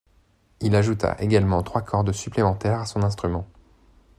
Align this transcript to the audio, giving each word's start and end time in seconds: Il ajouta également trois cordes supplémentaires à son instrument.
Il 0.61 0.75
ajouta 0.75 1.15
également 1.19 1.61
trois 1.61 1.83
cordes 1.83 2.11
supplémentaires 2.11 2.79
à 2.79 2.87
son 2.87 3.03
instrument. 3.03 3.45